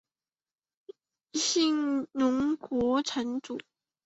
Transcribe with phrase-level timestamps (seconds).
[1.33, 3.59] 信浓国城主。